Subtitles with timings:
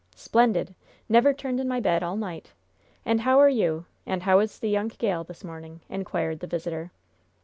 [0.15, 0.73] "Splendid!
[1.07, 2.53] Never turned in my bed all night.
[3.05, 3.85] And how are you?
[4.03, 6.91] And how is the young gal this morning?" inquired the visitor.